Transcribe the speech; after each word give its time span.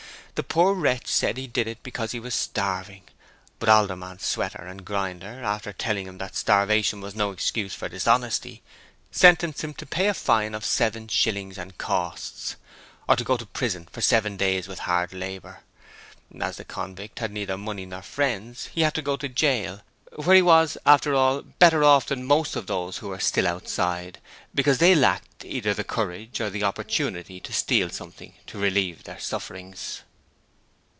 The 0.35 0.43
poor 0.43 0.73
wretch 0.73 1.05
said 1.07 1.37
he 1.37 1.45
did 1.45 1.67
it 1.67 1.83
because 1.83 2.13
he 2.13 2.19
was 2.19 2.33
starving, 2.33 3.03
but 3.59 3.69
Aldermen 3.69 4.17
Sweater 4.17 4.63
and 4.65 4.83
Grinder, 4.83 5.43
after 5.43 5.71
telling 5.71 6.07
him 6.07 6.17
that 6.17 6.35
starvation 6.35 6.99
was 6.99 7.13
no 7.13 7.29
excuse 7.29 7.75
for 7.75 7.87
dishonesty, 7.87 8.63
sentenced 9.11 9.63
him 9.63 9.75
to 9.75 9.85
pay 9.85 10.07
a 10.07 10.15
fine 10.15 10.55
of 10.55 10.65
seven 10.65 11.07
shillings 11.09 11.59
and 11.59 11.77
costs, 11.77 12.55
or 13.07 13.17
go 13.17 13.37
to 13.37 13.45
prison 13.45 13.87
for 13.91 14.01
seven 14.01 14.35
days 14.35 14.67
with 14.67 14.79
hard 14.79 15.13
labour. 15.13 15.59
As 16.39 16.57
the 16.57 16.65
convict 16.65 17.19
had 17.19 17.31
neither 17.31 17.57
money 17.57 17.85
nor 17.85 18.01
friends, 18.01 18.69
he 18.73 18.81
had 18.81 18.95
to 18.95 19.03
go 19.03 19.17
to 19.17 19.29
jail, 19.29 19.81
where 20.15 20.35
he 20.35 20.41
was, 20.41 20.75
after 20.87 21.13
all, 21.13 21.43
better 21.43 21.83
off 21.83 22.07
than 22.07 22.25
most 22.25 22.55
of 22.55 22.65
those 22.65 22.97
who 22.97 23.09
were 23.09 23.19
still 23.19 23.47
outside 23.47 24.19
because 24.55 24.79
they 24.79 24.95
lacked 24.95 25.45
either 25.45 25.75
the 25.75 25.83
courage 25.83 26.41
or 26.41 26.49
the 26.49 26.63
opportunity 26.63 27.39
to 27.39 27.53
steal 27.53 27.91
something 27.91 28.33
to 28.47 28.57
relieve 28.57 29.03
their 29.03 29.19
sufferings. 29.19 30.01